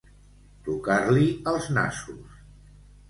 [0.69, 2.41] Tocar-li els nassos.